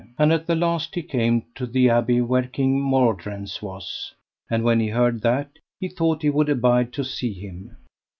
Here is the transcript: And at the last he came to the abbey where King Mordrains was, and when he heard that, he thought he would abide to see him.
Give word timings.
And 0.17 0.33
at 0.33 0.47
the 0.47 0.55
last 0.55 0.95
he 0.95 1.03
came 1.03 1.43
to 1.53 1.67
the 1.67 1.87
abbey 1.91 2.21
where 2.21 2.47
King 2.47 2.79
Mordrains 2.81 3.61
was, 3.61 4.15
and 4.49 4.63
when 4.63 4.79
he 4.79 4.87
heard 4.87 5.21
that, 5.21 5.49
he 5.79 5.89
thought 5.89 6.23
he 6.23 6.29
would 6.31 6.49
abide 6.49 6.91
to 6.93 7.03
see 7.03 7.33
him. 7.33 7.77